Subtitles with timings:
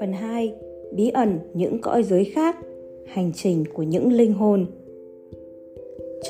[0.00, 0.54] Phần 2.
[0.92, 2.56] Bí ẩn những cõi giới khác
[3.06, 4.66] Hành trình của những linh hồn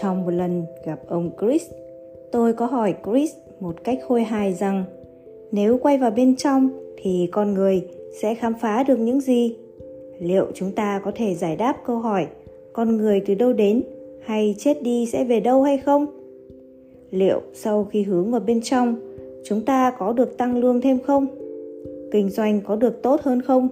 [0.01, 1.71] Trong một lần gặp ông Chris,
[2.33, 4.85] tôi có hỏi Chris một cách khôi hài rằng
[5.53, 7.83] nếu quay vào bên trong thì con người
[8.21, 9.57] sẽ khám phá được những gì?
[10.21, 12.27] Liệu chúng ta có thể giải đáp câu hỏi
[12.73, 13.83] con người từ đâu đến
[14.21, 16.18] hay chết đi sẽ về đâu hay không?
[17.11, 18.97] Liệu sau khi hướng vào bên trong,
[19.45, 21.27] chúng ta có được tăng lương thêm không?
[22.11, 23.69] Kinh doanh có được tốt hơn không?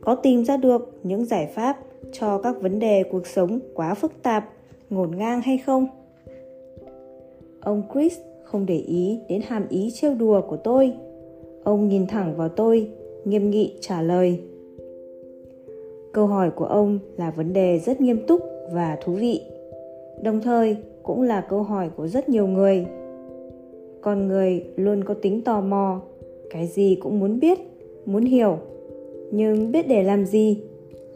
[0.00, 1.78] Có tìm ra được những giải pháp
[2.12, 4.48] cho các vấn đề cuộc sống quá phức tạp,
[4.90, 5.86] ngổn ngang hay không?
[7.60, 10.92] Ông Chris không để ý đến hàm ý trêu đùa của tôi.
[11.64, 12.90] Ông nhìn thẳng vào tôi,
[13.24, 14.40] nghiêm nghị trả lời.
[16.12, 18.40] Câu hỏi của ông là vấn đề rất nghiêm túc
[18.72, 19.40] và thú vị.
[20.22, 22.86] Đồng thời cũng là câu hỏi của rất nhiều người.
[24.00, 26.00] Con người luôn có tính tò mò,
[26.50, 27.58] cái gì cũng muốn biết,
[28.06, 28.58] muốn hiểu.
[29.30, 30.62] Nhưng biết để làm gì?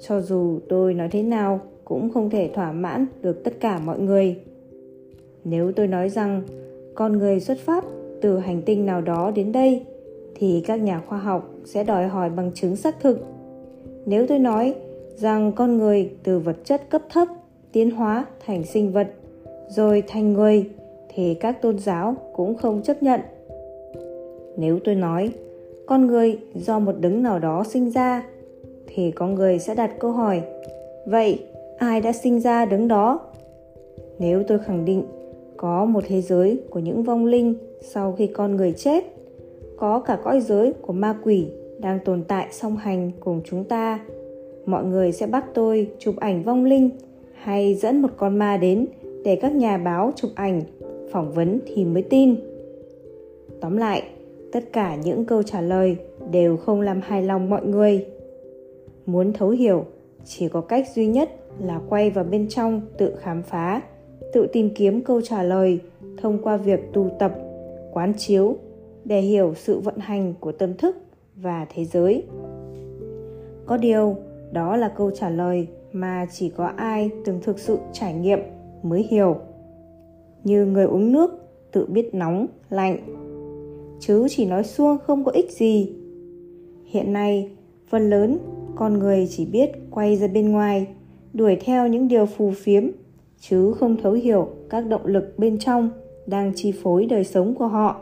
[0.01, 3.99] Cho dù tôi nói thế nào cũng không thể thỏa mãn được tất cả mọi
[3.99, 4.37] người.
[5.45, 6.43] Nếu tôi nói rằng
[6.95, 7.85] con người xuất phát
[8.21, 9.83] từ hành tinh nào đó đến đây
[10.35, 13.19] thì các nhà khoa học sẽ đòi hỏi bằng chứng xác thực.
[14.07, 14.75] Nếu tôi nói
[15.17, 17.29] rằng con người từ vật chất cấp thấp
[17.73, 19.09] tiến hóa thành sinh vật
[19.71, 20.65] rồi thành người,
[21.09, 23.21] thì các tôn giáo cũng không chấp nhận.
[24.57, 25.33] Nếu tôi nói,
[25.87, 28.27] con người do một đấng nào đó sinh ra,
[28.87, 30.43] thì có người sẽ đặt câu hỏi,
[31.07, 31.39] vậy
[31.79, 33.21] ai đã sinh ra đấng đó
[34.21, 35.05] nếu tôi khẳng định,
[35.57, 39.05] có một thế giới của những vong linh sau khi con người chết,
[39.77, 41.47] có cả cõi giới của ma quỷ
[41.79, 44.01] đang tồn tại song hành cùng chúng ta,
[44.67, 46.91] mọi người sẽ bắt tôi chụp ảnh vong linh
[47.35, 48.87] hay dẫn một con ma đến
[49.25, 50.63] để các nhà báo chụp ảnh,
[51.13, 52.37] phỏng vấn thì mới tin.
[53.61, 54.03] Tóm lại,
[54.53, 55.97] tất cả những câu trả lời
[56.31, 58.07] đều không làm hài lòng mọi người.
[59.07, 59.85] Muốn thấu hiểu,
[60.25, 63.83] chỉ có cách duy nhất là quay vào bên trong tự khám phá,
[64.33, 65.79] tự tìm kiếm câu trả lời
[66.17, 67.35] thông qua việc tu tập,
[67.93, 68.57] quán chiếu
[69.05, 70.97] để hiểu sự vận hành của tâm thức
[71.37, 72.23] và thế giới.
[73.67, 74.17] Có điều,
[74.53, 78.39] đó là câu trả lời mà chỉ có ai từng thực sự trải nghiệm
[78.83, 79.37] mới hiểu.
[80.45, 81.31] Như người uống nước
[81.73, 82.99] tự biết nóng, lạnh,
[84.01, 85.93] chứ chỉ nói suông không có ích gì.
[86.85, 87.51] Hiện nay,
[87.89, 88.39] phần lớn
[88.77, 90.87] con người chỉ biết quay ra bên ngoài,
[91.33, 92.85] đuổi theo những điều phù phiếm,
[93.41, 95.91] chứ không thấu hiểu các động lực bên trong
[96.27, 98.01] đang chi phối đời sống của họ.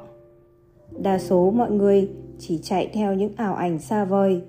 [0.99, 2.09] Đa số mọi người
[2.39, 4.41] chỉ chạy theo những ảo ảnh xa vời,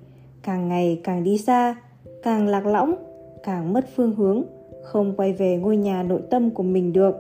[0.44, 1.76] càng ngày càng đi xa,
[2.24, 2.96] càng lạc lõng,
[3.44, 4.44] càng mất phương hướng
[4.90, 7.16] không quay về ngôi nhà nội tâm của mình được.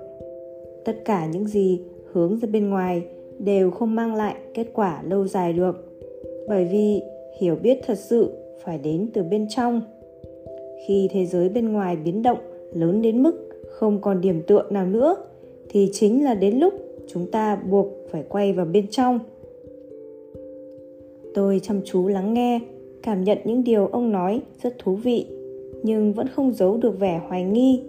[0.85, 1.81] Tất cả những gì
[2.11, 3.03] hướng ra bên ngoài
[3.39, 5.97] đều không mang lại kết quả lâu dài được,
[6.47, 7.01] bởi vì
[7.39, 9.81] hiểu biết thật sự phải đến từ bên trong.
[10.87, 12.37] Khi thế giới bên ngoài biến động
[12.73, 15.15] lớn đến mức không còn điểm tựa nào nữa,
[15.69, 16.73] thì chính là đến lúc
[17.07, 19.19] chúng ta buộc phải quay vào bên trong.
[21.33, 22.59] Tôi chăm chú lắng nghe,
[23.03, 25.38] cảm nhận những điều ông nói rất thú vị
[25.83, 27.83] nhưng vẫn không giấu được vẻ hoài nghi.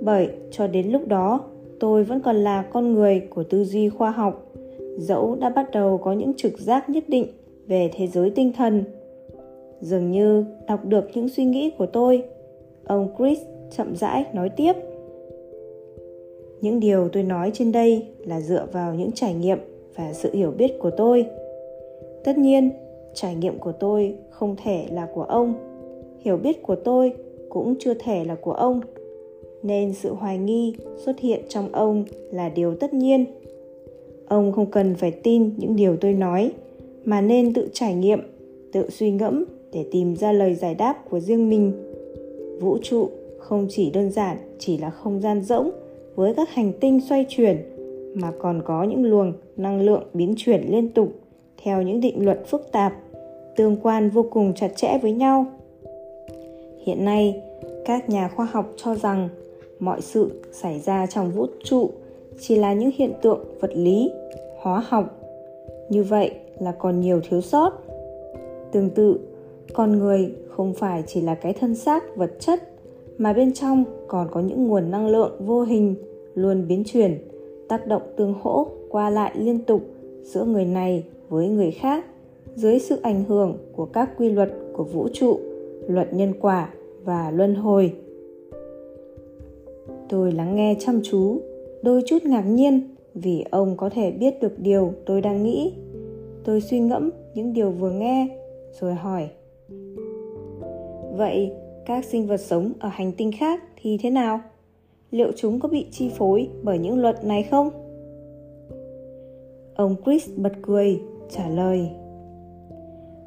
[0.00, 1.40] Bởi cho đến lúc đó,
[1.80, 4.52] tôi vẫn còn là con người của tư duy khoa học.
[4.98, 7.26] Dẫu đã bắt đầu có những trực giác nhất định
[7.66, 8.84] về thế giới tinh thần.
[9.80, 12.22] Dường như đọc được những suy nghĩ của tôi,
[12.84, 13.38] ông chris
[13.76, 14.72] chậm rãi nói tiếp.
[16.60, 19.58] Những điều tôi nói trên đây là dựa vào những trải nghiệm
[19.96, 21.26] và sự hiểu biết của tôi.
[22.24, 22.70] Tất nhiên,
[23.14, 25.54] trải nghiệm của tôi không thể là của ông
[26.24, 27.12] hiểu biết của tôi
[27.48, 28.80] cũng chưa thể là của ông.
[29.62, 33.24] Nên sự hoài nghi xuất hiện trong ông là điều tất nhiên.
[34.28, 36.52] Ông không cần phải tin những điều tôi nói,
[37.04, 38.20] mà nên tự trải nghiệm,
[38.72, 41.72] tự suy ngẫm để tìm ra lời giải đáp của riêng mình.
[42.60, 43.08] Vũ trụ
[43.38, 45.70] không chỉ đơn giản chỉ là không gian rỗng
[46.14, 47.56] với các hành tinh xoay chuyển,
[48.14, 51.08] mà còn có những luồng năng lượng biến chuyển liên tục
[51.62, 52.92] theo những định luật phức tạp,
[53.56, 55.46] tương quan vô cùng chặt chẽ với nhau
[56.84, 57.42] hiện nay,
[57.84, 59.28] các nhà khoa học cho rằng
[59.78, 61.90] mọi sự xảy ra trong vũ trụ
[62.40, 64.10] chỉ là những hiện tượng vật lý,
[64.60, 65.20] hóa học.
[65.88, 67.72] Như vậy là còn nhiều thiếu sót.
[68.72, 69.18] Tương tự,
[69.74, 72.62] con người không phải chỉ là cái thân xác vật chất,
[73.18, 75.94] mà bên trong còn có những nguồn năng lượng vô hình
[76.34, 77.18] luôn biến chuyển,
[77.68, 79.82] tác động tương hỗ qua lại liên tục
[80.22, 82.04] giữa người này với người khác
[82.54, 85.40] dưới sự ảnh hưởng của các quy luật của vũ trụ
[85.88, 87.92] luật nhân quả và luân hồi.
[90.08, 91.40] Tôi lắng nghe chăm chú,
[91.82, 95.72] đôi chút ngạc nhiên vì ông có thể biết được điều tôi đang nghĩ.
[96.44, 98.28] Tôi suy ngẫm những điều vừa nghe,
[98.80, 99.28] rồi hỏi,
[101.16, 101.52] vậy
[101.86, 104.40] các sinh vật sống ở hành tinh khác thì thế nào?
[105.10, 107.70] Liệu chúng có bị chi phối bởi những luật này không?
[109.74, 111.00] Ông chris bật cười,
[111.30, 111.90] trả lời,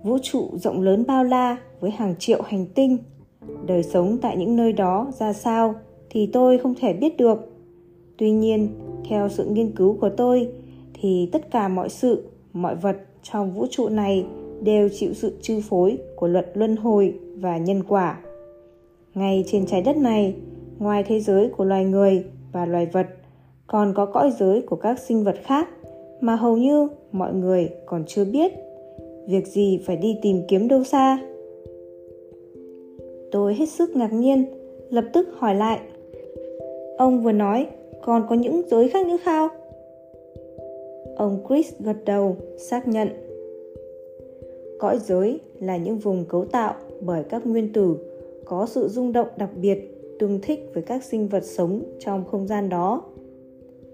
[0.04, 2.98] vũ trụ rộng lớn bao la với hàng triệu hành tinh.
[3.68, 5.76] Đời sống tại những nơi đó ra sao
[6.10, 7.54] thì tôi không thể biết được.
[8.18, 8.70] Tuy nhiên,
[9.10, 10.50] theo sự nghiên cứu của tôi,
[10.94, 14.26] thì tất cả mọi sự, mọi vật trong vũ trụ này
[14.62, 18.20] đều chịu sự chi phối của luật luân hồi và nhân quả.
[19.16, 20.36] Ngay trên trái đất này,
[20.80, 23.08] ngoài thế giới của loài người và loài vật,
[23.68, 25.70] còn có cõi giới của các sinh vật khác
[26.22, 28.52] mà hầu như mọi người còn chưa biết.
[29.28, 31.20] Việc gì phải đi tìm kiếm đâu xa?
[33.32, 34.46] Tôi hết sức ngạc nhiên,
[34.90, 35.80] lập tức hỏi lại.
[36.98, 37.68] Ông vừa nói,
[38.02, 39.50] còn có những giới khác nữa không
[41.18, 43.08] ông chris gật đầu, xác nhận.
[44.80, 47.98] Cõi giới là những vùng cấu tạo bởi các nguyên tử
[48.46, 49.80] có sự rung động đặc biệt,
[50.20, 53.02] tương thích với các sinh vật sống trong không gian đó.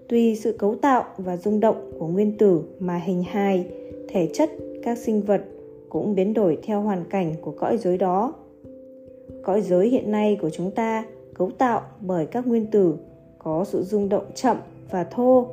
[0.08, 3.66] Tùy sự cấu tạo và rung động của nguyên tử mà hình hài,
[4.08, 4.50] thể chất
[4.82, 5.40] các sinh vật
[5.88, 8.32] cũng biến đổi theo hoàn cảnh của cõi giới đó
[9.44, 11.04] cõi giới hiện nay của chúng ta
[11.34, 12.94] cấu tạo bởi các nguyên tử
[13.38, 14.56] có sự rung động chậm
[14.90, 15.46] và thô,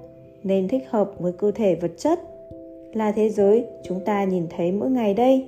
[0.44, 2.20] nên thích hợp với cơ thể vật chất
[2.94, 5.46] là thế giới chúng ta nhìn thấy mỗi ngày đây.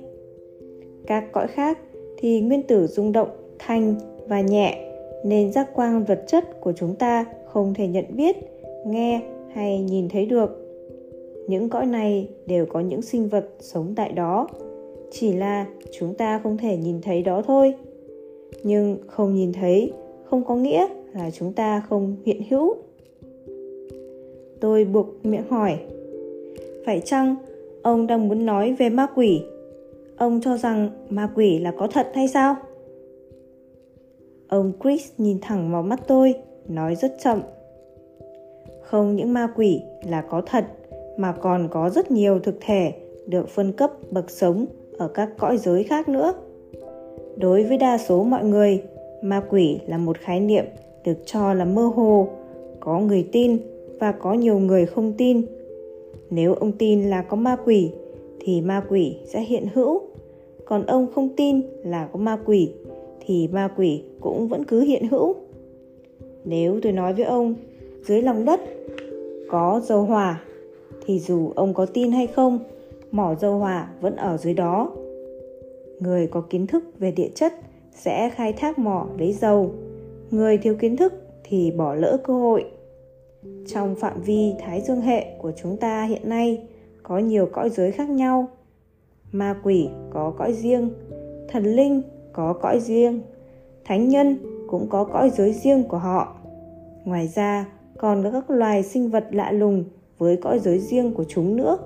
[1.06, 1.78] Các cõi khác
[2.18, 3.94] thì nguyên tử rung động thanh
[4.26, 4.90] và nhẹ,
[5.24, 8.36] nên giác quan vật chất của chúng ta không thể nhận biết,
[8.86, 9.20] nghe
[9.52, 10.60] hay nhìn thấy được.
[11.48, 14.48] Những cõi này đều có những sinh vật sống tại đó,
[15.10, 15.66] chỉ là
[15.98, 17.74] chúng ta không thể nhìn thấy đó thôi
[18.62, 19.92] nhưng không nhìn thấy,
[20.24, 22.74] không có nghĩa là chúng ta không hiện hữu.
[24.60, 25.78] Tôi buộc miệng hỏi,
[26.86, 27.36] phải chăng
[27.82, 29.42] ông đang muốn nói về ma quỷ?
[30.16, 32.56] Ông cho rằng ma quỷ là có thật hay sao?
[34.48, 36.34] Ông chris nhìn thẳng vào mắt tôi,
[36.68, 37.40] nói rất chậm,
[38.82, 40.64] không những ma quỷ là có thật,
[41.16, 42.92] mà còn có rất nhiều thực thể
[43.26, 44.66] được phân cấp bậc sống
[44.98, 46.34] ở các cõi giới khác nữa
[47.36, 48.82] đối với đa số mọi người,
[49.22, 50.64] ma quỷ là một khái niệm
[51.04, 52.28] được cho là mơ hồ,
[52.80, 53.58] có người tin
[54.00, 55.42] và có nhiều người không tin.
[56.30, 57.90] Nếu ông tin là có ma quỷ,
[58.40, 60.00] thì ma quỷ sẽ hiện hữu.
[60.64, 62.72] Còn ông không tin là có ma quỷ,
[63.26, 65.34] thì ma quỷ cũng vẫn cứ hiện hữu.
[66.44, 67.54] Nếu tôi nói với ông,
[68.06, 68.60] dưới lòng đất
[69.48, 70.42] có dầu hỏa,
[71.06, 72.58] thì dù ông có tin hay không,
[73.10, 74.90] mỏ dầu hỏa vẫn ở dưới đó
[76.04, 77.52] người có kiến thức về địa chất
[77.92, 79.70] sẽ khai thác mỏ lấy dầu.
[80.30, 81.12] Người thiếu kiến thức
[81.44, 82.64] thì bỏ lỡ cơ hội.
[83.66, 86.62] Trong phạm vi thái dương hệ của chúng ta hiện nay,
[87.02, 88.48] có nhiều cõi giới khác nhau.
[89.32, 90.90] Ma quỷ có cõi riêng,
[91.48, 92.02] thần linh
[92.32, 93.20] có cõi riêng,
[93.84, 94.36] thánh nhân
[94.68, 96.36] cũng có cõi giới riêng của họ.
[97.04, 97.66] Ngoài ra,
[97.98, 99.84] còn có các loài sinh vật lạ lùng
[100.18, 101.78] với cõi giới riêng của chúng nữa.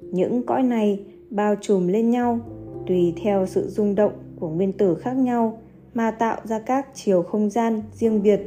[0.00, 2.38] Những cõi này bao trùm lên nhau
[2.86, 5.58] tùy theo sự rung động của nguyên tử khác nhau
[5.94, 8.40] mà tạo ra các chiều không gian riêng biệt.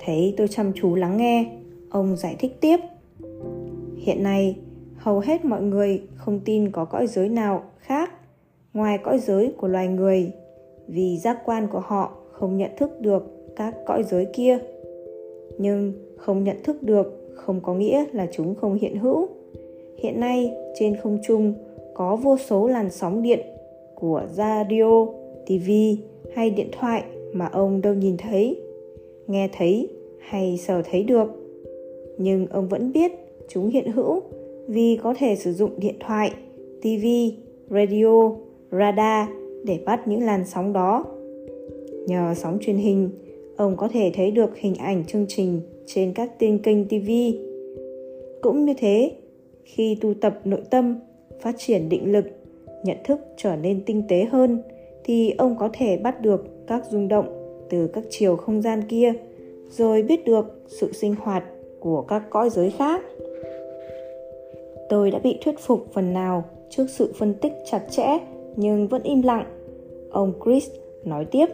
[0.00, 1.56] Thấy tôi chăm chú lắng nghe,
[1.90, 2.76] ông giải thích tiếp.
[3.96, 4.56] Hiện nay,
[4.96, 8.10] hầu hết mọi người không tin có cõi giới nào khác
[8.72, 10.32] ngoài cõi giới của loài người,
[10.88, 14.58] vì giác quan của họ không nhận thức được các cõi giới kia.
[15.58, 19.28] Nhưng không nhận thức được không có nghĩa là chúng không hiện hữu.
[19.98, 21.54] Hiện nay, trên không trung
[21.98, 23.40] có vô số làn sóng điện
[23.94, 25.06] của radio
[25.46, 25.70] tv
[26.34, 27.02] hay điện thoại
[27.32, 28.60] mà ông đâu nhìn thấy,
[29.26, 29.88] nghe thấy
[30.18, 31.28] hay sờ thấy được.
[32.18, 33.12] Nhưng ông vẫn biết
[33.48, 34.20] chúng hiện hữu
[34.68, 36.30] vì có thể sử dụng điện thoại
[36.80, 37.06] tv
[37.70, 38.32] radio,
[38.70, 39.28] radar
[39.64, 41.04] để bắt những làn sóng đó.
[42.06, 43.10] Nhờ sóng truyền hình,
[43.56, 47.10] ông có thể thấy được hình ảnh chương trình trên các tên kênh tv
[48.42, 49.12] cũng như thế,
[49.64, 50.98] khi tu tập nội tâm
[51.40, 52.24] phát triển định lực,
[52.84, 54.62] nhận thức trở nên tinh tế hơn
[55.04, 57.26] thì ông có thể bắt được các rung động
[57.70, 59.12] từ các chiều không gian kia,
[59.70, 61.44] rồi biết được sự sinh hoạt
[61.80, 63.02] của các cõi giới khác.
[64.88, 68.18] Tôi đã bị thuyết phục phần nào trước sự phân tích chặt chẽ
[68.56, 69.46] nhưng vẫn im lặng,
[70.10, 70.70] ông chris
[71.04, 71.46] nói tiếp.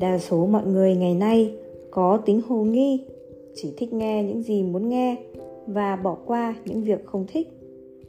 [0.00, 1.54] Đa số mọi người ngày nay
[1.90, 3.04] có tính hồ nghi,
[3.54, 5.16] chỉ thích nghe những gì muốn nghe
[5.66, 7.48] và bỏ qua những việc không thích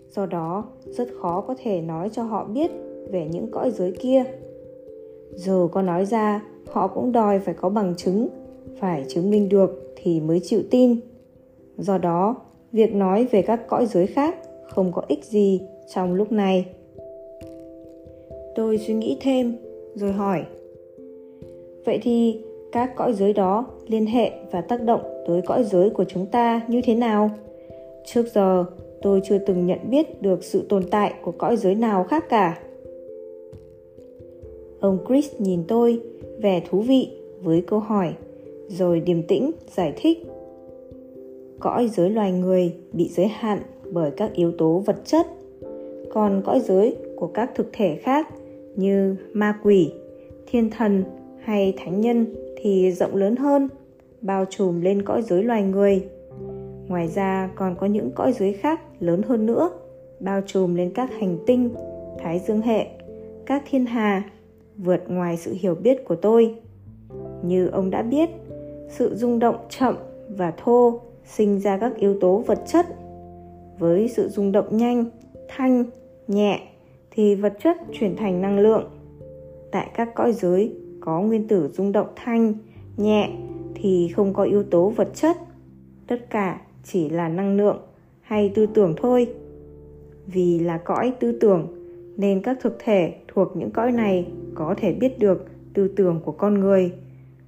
[0.10, 2.72] do đó, rất khó có thể nói cho họ biết
[3.12, 4.24] về những cõi giới kia.
[5.36, 8.28] Dù có nói ra, họ cũng đòi phải có bằng chứng,
[8.80, 11.00] phải chứng minh được thì mới chịu tin.
[11.78, 12.36] Do đó,
[12.72, 14.36] việc nói về các cõi giới khác
[14.70, 15.62] không có ích gì
[15.94, 16.66] trong lúc này.
[18.56, 19.58] Tôi suy nghĩ thêm,
[19.96, 20.44] rồi hỏi.
[21.86, 26.04] Vậy thì các cõi giới đó liên hệ và tác động tới cõi giới của
[26.04, 27.32] chúng ta như thế nào?
[28.06, 28.66] Trước giờ
[29.01, 32.60] tôi chưa từng nhận biết được sự tồn tại của cõi giới nào khác cả.
[34.79, 36.00] Ông chris nhìn tôi,
[36.41, 37.10] vẻ thú vị
[37.41, 38.13] với câu hỏi,
[38.68, 40.18] rồi điềm tĩnh giải thích.
[41.60, 43.60] Cõi giới loài người bị giới hạn
[43.91, 45.27] bởi các yếu tố vật chất,
[46.10, 48.27] còn cõi giới của các thực thể khác
[48.75, 49.91] như ma quỷ,
[50.48, 51.03] thiên thần
[51.39, 52.25] hay thánh nhân
[52.58, 53.70] thì rộng lớn hơn,
[54.22, 56.03] bao trùm lên cõi giới loài người
[56.89, 59.69] ngoài ra còn có những cõi dưới khác lớn hơn nữa,
[60.19, 61.69] bao trùm lên các hành tinh,
[62.19, 62.88] thái dương hệ,
[63.46, 64.24] các thiên hà,
[64.77, 66.55] vượt ngoài sự hiểu biết của tôi.
[67.43, 68.29] Như ông đã biết,
[68.89, 69.96] sự rung động chậm
[70.29, 72.86] và thô sinh ra các yếu tố vật chất.
[73.79, 75.05] Với sự rung động nhanh,
[75.48, 75.84] thanh,
[76.27, 76.60] nhẹ
[77.12, 78.89] thì vật chất chuyển thành năng lượng.
[79.72, 82.53] Tại các cõi giới có nguyên tử rung động thanh,
[82.98, 83.29] nhẹ
[83.75, 85.38] thì không có yếu tố vật chất.
[86.08, 87.78] Tất cả chỉ là năng lượng
[88.22, 89.28] hay tư tưởng thôi.
[90.28, 91.68] Vì là cõi tư tưởng,
[92.18, 96.32] nên các thực thể thuộc những cõi này có thể biết được tư tưởng của
[96.32, 96.92] con người.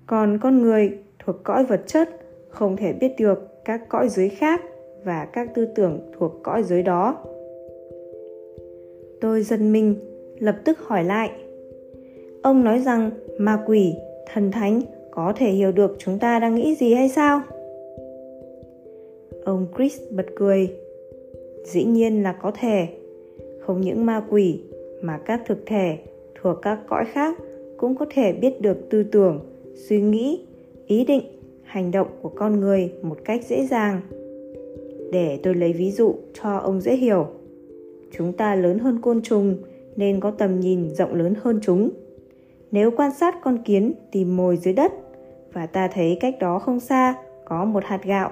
[0.05, 2.09] Còn con người thuộc cõi vật chất
[2.49, 4.61] không thể biết được các cõi giới khác
[5.03, 7.17] và các tư tưởng thuộc cõi giới đó.
[9.21, 9.95] Tôi dân mình,
[10.39, 11.31] lập tức hỏi lại.
[12.41, 13.93] Ông nói rằng ma quỷ,
[14.33, 17.41] thần thánh có thể hiểu được chúng ta đang nghĩ gì hay sao?
[19.45, 20.69] Ông chris bật cười.
[21.65, 22.87] Dĩ nhiên là có thể.
[23.59, 24.59] Không những ma quỷ,
[25.01, 25.97] mà các thực thể
[26.41, 27.37] thuộc các cõi khác
[27.77, 29.39] cũng có thể biết được tư tưởng,
[29.75, 30.45] suy nghĩ,
[30.87, 31.23] ý định,
[31.63, 34.01] hành động của con người một cách dễ dàng.
[35.11, 37.27] Để tôi lấy ví dụ cho ông dễ hiểu.
[38.17, 39.57] Chúng ta lớn hơn côn trùng
[39.95, 41.89] nên có tầm nhìn rộng lớn hơn chúng.
[42.71, 44.91] Nếu quan sát con kiến tìm mồi dưới đất
[45.53, 48.31] và ta thấy cách đó không xa, có một hạt gạo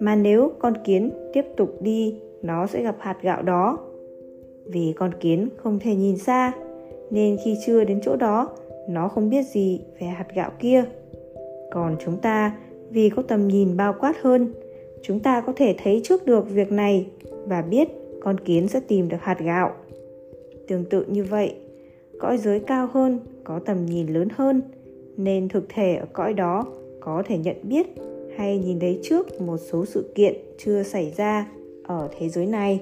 [0.00, 3.78] mà nếu con kiến tiếp tục đi, nó sẽ gặp hạt gạo đó.
[4.66, 6.52] Vì con kiến không thể nhìn xa,
[7.10, 8.50] nên khi chưa đến chỗ đó,
[8.88, 10.84] nó không biết gì về hạt gạo kia.
[11.70, 12.58] Còn chúng ta,
[12.90, 14.52] vì có tầm nhìn bao quát hơn,
[15.02, 17.06] chúng ta có thể thấy trước được việc này
[17.46, 17.88] và biết
[18.20, 19.72] con kiến sẽ tìm được hạt gạo.
[20.68, 21.54] Tương tự như vậy,
[22.18, 24.62] cõi giới cao hơn có tầm nhìn lớn hơn,
[25.16, 26.64] nên thực thể ở cõi đó
[27.00, 27.86] có thể nhận biết
[28.38, 31.46] hay nhìn thấy trước một số sự kiện chưa xảy ra
[31.82, 32.80] ở thế giới này?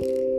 [0.00, 0.29] thank you